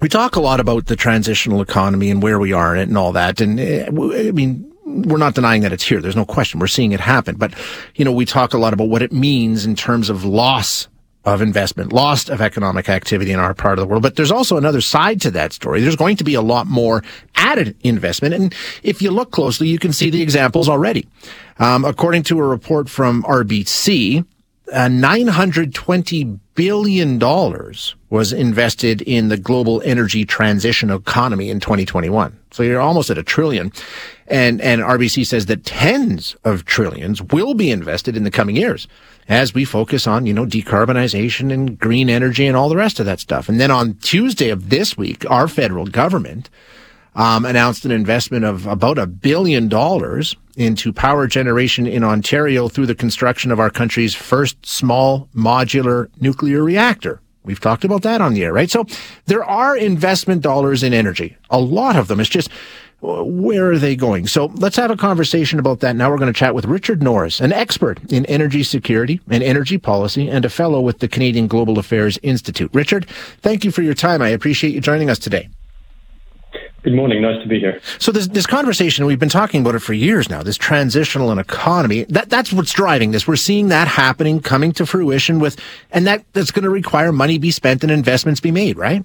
[0.00, 2.96] We talk a lot about the transitional economy and where we are in it and
[2.96, 3.40] all that.
[3.40, 3.84] And uh,
[4.16, 6.00] I mean, we're not denying that it's here.
[6.00, 6.58] There's no question.
[6.58, 7.36] We're seeing it happen.
[7.36, 7.54] But,
[7.94, 10.88] you know, we talk a lot about what it means in terms of loss
[11.26, 14.02] of investment, loss of economic activity in our part of the world.
[14.02, 15.82] But there's also another side to that story.
[15.82, 17.04] There's going to be a lot more
[17.34, 18.34] added investment.
[18.34, 21.06] And if you look closely, you can see the examples already.
[21.58, 24.24] Um, according to a report from RBC,
[24.72, 32.36] uh, 920 billion dollars was invested in the global energy transition economy in 2021.
[32.50, 33.72] So you're almost at a trillion.
[34.26, 38.86] And, and RBC says that tens of trillions will be invested in the coming years
[39.28, 43.06] as we focus on, you know, decarbonization and green energy and all the rest of
[43.06, 43.48] that stuff.
[43.48, 46.50] And then on Tuesday of this week, our federal government
[47.14, 52.86] um, announced an investment of about a billion dollars into power generation in Ontario through
[52.86, 57.20] the construction of our country's first small modular nuclear reactor.
[57.50, 58.70] We've talked about that on the air, right?
[58.70, 58.86] So
[59.26, 61.36] there are investment dollars in energy.
[61.50, 62.20] A lot of them.
[62.20, 62.48] It's just,
[63.00, 64.28] where are they going?
[64.28, 65.96] So let's have a conversation about that.
[65.96, 69.78] Now we're going to chat with Richard Norris, an expert in energy security and energy
[69.78, 72.70] policy and a fellow with the Canadian Global Affairs Institute.
[72.72, 73.08] Richard,
[73.40, 74.22] thank you for your time.
[74.22, 75.48] I appreciate you joining us today.
[76.82, 77.20] Good morning.
[77.20, 77.78] Nice to be here.
[77.98, 80.42] So this this conversation we've been talking about it for years now.
[80.42, 83.26] This transitional and economy that that's what's driving this.
[83.26, 87.36] We're seeing that happening, coming to fruition with, and that that's going to require money
[87.36, 89.04] be spent and investments be made, right?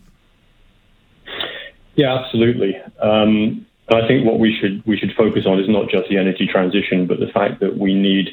[1.95, 2.77] Yeah, absolutely.
[3.01, 6.47] Um, I think what we should we should focus on is not just the energy
[6.47, 8.29] transition, but the fact that we need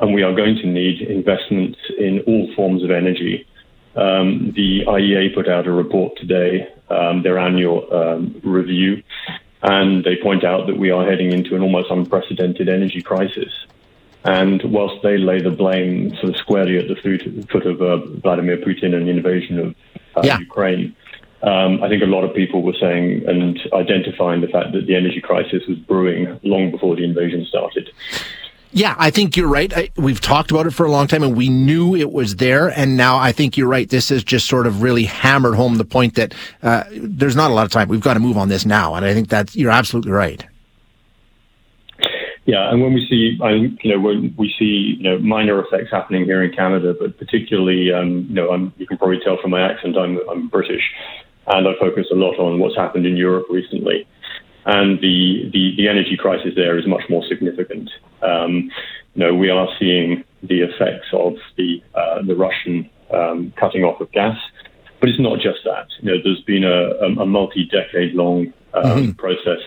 [0.00, 3.46] and we are going to need investments in all forms of energy.
[3.96, 9.02] Um, the IEA put out a report today, um, their annual um, review,
[9.62, 13.52] and they point out that we are heading into an almost unprecedented energy crisis.
[14.24, 17.96] And whilst they lay the blame sort of squarely at the foot, foot of uh,
[18.20, 19.74] Vladimir Putin and the invasion of
[20.16, 20.38] uh, yeah.
[20.38, 20.94] Ukraine,
[21.42, 24.94] um, I think a lot of people were saying and identifying the fact that the
[24.94, 27.90] energy crisis was brewing long before the invasion started.
[28.72, 29.76] Yeah, I think you're right.
[29.76, 32.68] I, we've talked about it for a long time and we knew it was there.
[32.68, 33.88] And now I think you're right.
[33.88, 37.54] This has just sort of really hammered home the point that uh, there's not a
[37.54, 37.88] lot of time.
[37.88, 38.94] We've got to move on this now.
[38.94, 40.44] And I think that you're absolutely right.
[42.46, 43.38] Yeah, and when we see,
[43.82, 47.92] you know, when we see, you know, minor effects happening here in Canada, but particularly,
[47.92, 50.82] um, you know, I'm, you can probably tell from my accent, I'm, I'm British,
[51.46, 54.06] and I focus a lot on what's happened in Europe recently
[54.70, 57.90] and the, the, the energy crisis there is much more significant.
[58.22, 58.70] Um,
[59.14, 64.00] you know, we are seeing the effects of the uh, the Russian um, cutting off
[64.00, 64.38] of gas,
[65.00, 65.88] but it's not just that.
[65.98, 69.10] You know, there's been a, a multi-decade long um, mm-hmm.
[69.12, 69.62] process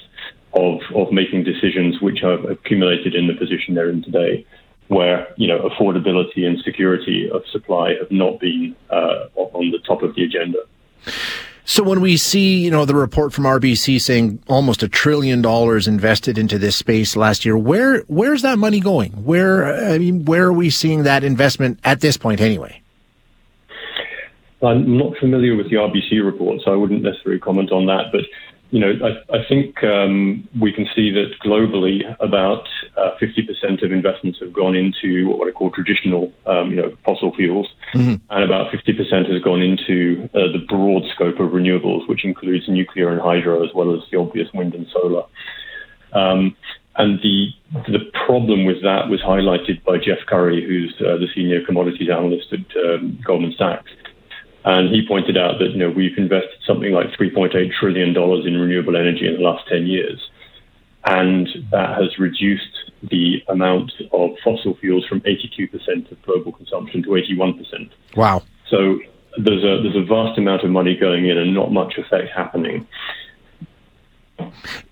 [0.53, 4.45] of of making decisions which have accumulated in the position they're in today,
[4.87, 10.01] where you know affordability and security of supply have not been uh, on the top
[10.01, 10.59] of the agenda.
[11.65, 15.87] So when we see, you know, the report from RBC saying almost a trillion dollars
[15.87, 19.11] invested into this space last year, where where's that money going?
[19.23, 22.81] Where I mean, where are we seeing that investment at this point anyway?
[24.61, 28.11] I'm not familiar with the RBC report, so I wouldn't necessarily comment on that.
[28.11, 28.21] But
[28.73, 32.67] you know, I, I think um, we can see that globally, about
[32.97, 37.35] uh, 50% of investments have gone into what I call traditional, um, you know, fossil
[37.35, 38.15] fuels, mm-hmm.
[38.31, 43.11] and about 50% has gone into uh, the broad scope of renewables, which includes nuclear
[43.11, 45.25] and hydro, as well as the obvious wind and solar.
[46.13, 46.55] Um,
[46.95, 47.49] and the
[47.87, 52.51] the problem with that was highlighted by Jeff Currie, who's uh, the senior commodities analyst
[52.53, 53.91] at um, Goldman Sachs.
[54.65, 58.57] And he pointed out that you know we've invested something like 3.8 trillion dollars in
[58.57, 60.19] renewable energy in the last 10 years,
[61.05, 67.09] and that has reduced the amount of fossil fuels from 82% of global consumption to
[67.09, 67.89] 81%.
[68.15, 68.43] Wow!
[68.69, 68.99] So
[69.37, 72.87] there's a there's a vast amount of money going in and not much effect happening.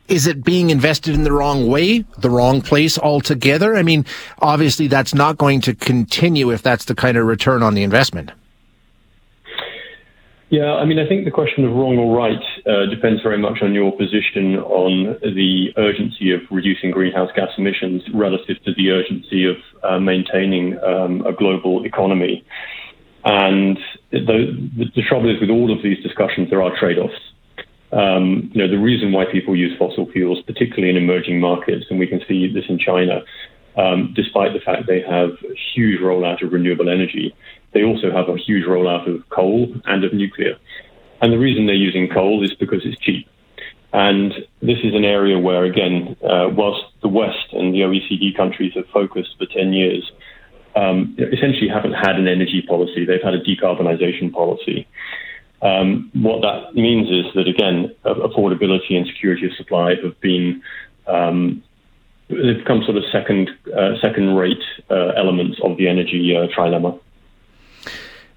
[0.07, 3.75] Is it being invested in the wrong way, the wrong place altogether?
[3.77, 4.05] I mean,
[4.39, 8.31] obviously that's not going to continue if that's the kind of return on the investment.
[10.51, 13.59] Yeah, I mean, I think the question of wrong or right uh, depends very much
[13.61, 19.45] on your position on the urgency of reducing greenhouse gas emissions relative to the urgency
[19.47, 22.43] of uh, maintaining um, a global economy.
[23.23, 23.79] And
[24.11, 27.15] the, the, trouble is with all of these discussions, there are trade-offs.
[27.93, 31.97] Um, you know, the reason why people use fossil fuels, particularly in emerging markets, and
[31.97, 33.21] we can see this in China,
[33.77, 37.35] um, despite the fact they have a huge rollout of renewable energy,
[37.73, 40.57] they also have a huge rollout of coal and of nuclear.
[41.21, 43.27] And the reason they're using coal is because it's cheap.
[43.93, 48.73] And this is an area where, again, uh, whilst the West and the OECD countries
[48.75, 50.09] have focused for 10 years,
[50.75, 53.05] um, essentially haven't had an energy policy.
[53.05, 54.87] They've had a decarbonization policy.
[55.61, 60.63] Um, what that means is that again, affordability and security of supply have been
[61.07, 61.63] um,
[62.31, 66.99] they've become sort of second uh, second rate uh, elements of the energy uh, trilemma.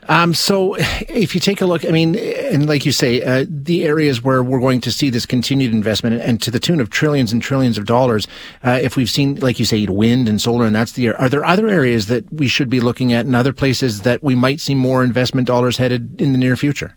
[0.09, 0.77] Um, so,
[1.09, 4.43] if you take a look, I mean, and like you say, uh, the areas where
[4.43, 7.79] we're going to see this continued investment, and to the tune of trillions and trillions
[7.79, 8.29] of dollars,
[8.63, 11.45] uh, if we've seen, like you say, wind and solar, and that's the are there
[11.45, 14.75] other areas that we should be looking at, and other places that we might see
[14.75, 16.95] more investment dollars headed in the near future?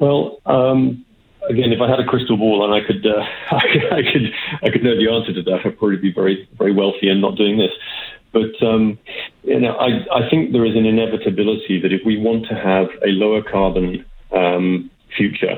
[0.00, 1.04] Well, um,
[1.48, 4.32] again, if I had a crystal ball and I could, uh, I could,
[4.62, 7.36] I could know the answer to that, I'd probably be very, very wealthy and not
[7.36, 7.72] doing this.
[8.32, 8.98] But um,
[9.44, 12.88] you know, I, I think there is an inevitability that if we want to have
[13.02, 14.04] a lower carbon
[14.34, 15.56] um, future,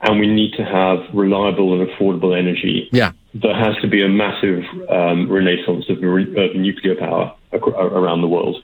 [0.00, 3.12] and we need to have reliable and affordable energy, yeah.
[3.34, 8.62] there has to be a massive um, renaissance of, of, nuclear power around the world.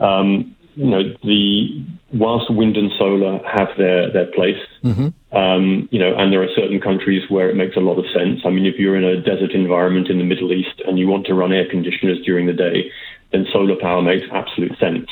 [0.00, 5.08] Um, you know, the whilst wind and solar have their their place, mm-hmm.
[5.36, 8.40] Um, you know, and there are certain countries where it makes a lot of sense.
[8.44, 11.26] I mean, if you're in a desert environment in the Middle East and you want
[11.26, 12.90] to run air conditioners during the day,
[13.32, 15.08] then solar power makes absolute sense.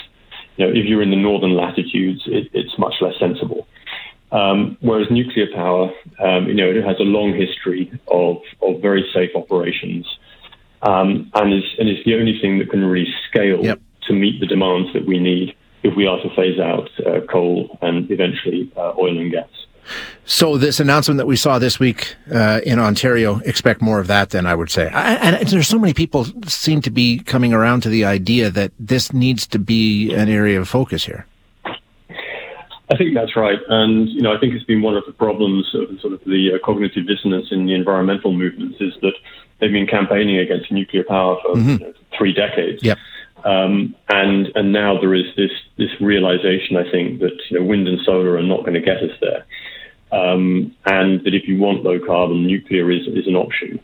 [0.57, 3.67] You know, if you're in the northern latitudes, it, it's much less sensible.
[4.33, 9.09] Um, whereas nuclear power, um, you know, it has a long history of of very
[9.15, 10.07] safe operations,
[10.83, 13.65] um, and is and is the only thing that can really scale.
[13.65, 17.21] Yep to meet the demands that we need if we are to phase out uh,
[17.31, 19.49] coal and eventually uh, oil and gas.
[20.25, 24.31] So this announcement that we saw this week uh, in Ontario, expect more of that.
[24.31, 27.83] Then I would say, and, and there's so many people seem to be coming around
[27.83, 31.27] to the idea that this needs to be an area of focus here.
[32.91, 35.75] I think that's right, and you know I think it's been one of the problems
[35.75, 39.15] of sort of the uh, cognitive dissonance in the environmental movements is that
[39.59, 41.71] they've been campaigning against nuclear power for mm-hmm.
[41.71, 42.83] you know, three decades.
[42.83, 42.99] Yep.
[43.45, 47.89] Um, and and now there is this this realization, I think, that you know, wind
[47.89, 49.45] and solar are not going to get us there,
[50.15, 53.81] um, and that if you want low carbon, nuclear is is an option.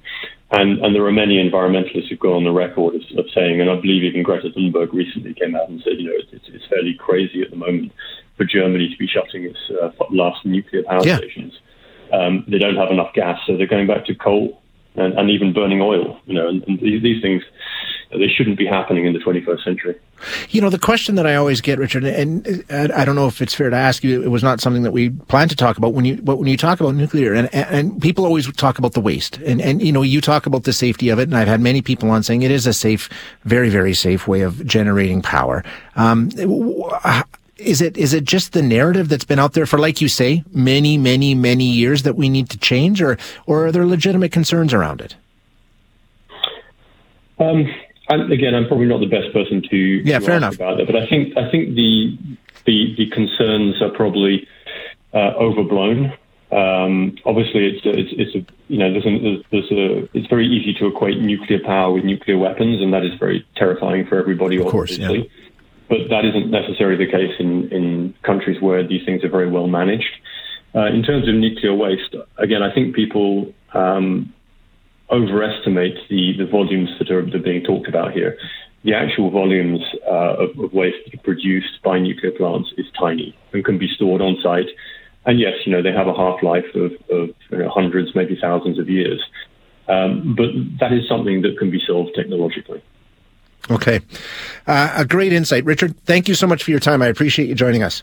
[0.53, 3.71] And and there are many environmentalists who've gone on the record of, of saying, and
[3.71, 6.95] I believe even Greta Thunberg recently came out and said, you know, it's, it's fairly
[6.99, 7.93] crazy at the moment
[8.37, 11.19] for Germany to be shutting its uh, last nuclear power yeah.
[11.19, 11.59] stations.
[12.13, 14.61] Um, they don't have enough gas, so they're going back to coal
[14.97, 16.19] and, and even burning oil.
[16.27, 17.43] You know, and, and these, these things
[18.13, 19.95] they shouldn't be happening in the 21st century.
[20.51, 23.55] You know, the question that I always get, Richard, and, I don't know if it's
[23.55, 26.05] fair to ask you, it was not something that we planned to talk about when
[26.05, 29.39] you, but when you talk about nuclear, and, and people always talk about the waste,
[29.39, 31.83] and, and, you know, you talk about the safety of it, and I've had many
[31.83, 33.09] people on saying it is a safe,
[33.45, 35.65] very, very safe way of generating power.
[35.95, 36.31] Um,
[37.57, 40.43] is it is it just the narrative that's been out there for like you say
[40.51, 44.73] many many many years that we need to change or or are there legitimate concerns
[44.73, 45.15] around it
[47.39, 47.67] um,
[48.11, 50.57] I'm, again, I'm probably not the best person to, yeah, to fair enough.
[50.57, 52.19] about that, but I think I think the
[52.67, 54.47] the, the concerns are probably
[55.15, 56.13] uh, overblown.
[56.53, 60.47] Um, obviously, it's a, it's, it's a you know there's, a, there's a it's very
[60.47, 64.61] easy to equate nuclear power with nuclear weapons, and that is very terrifying for everybody.
[64.61, 65.19] Of course, obviously.
[65.19, 65.47] Yeah.
[65.89, 69.67] But that isn't necessarily the case in, in countries where these things are very well
[69.67, 70.15] managed.
[70.73, 74.33] Uh, in terms of nuclear waste, again, I think people um,
[75.11, 78.39] overestimate the, the volumes that are, that are being talked about here.
[78.85, 83.77] The actual volumes uh, of, of, waste produced by nuclear plants is tiny and can
[83.77, 84.69] be stored on site.
[85.27, 88.39] And yes, you know, they have a half life of, of you know, hundreds, maybe
[88.41, 89.23] thousands of years.
[89.89, 90.49] Um, but
[90.79, 92.83] that is something that can be solved technologically.
[93.71, 94.01] Okay.
[94.67, 95.65] Uh, a great insight.
[95.65, 97.03] Richard, thank you so much for your time.
[97.03, 98.03] I appreciate you joining us.